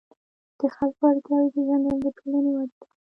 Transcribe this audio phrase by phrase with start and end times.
[0.59, 2.87] د خلکو اړتیاوې پېژندل د ټولنې وده ده.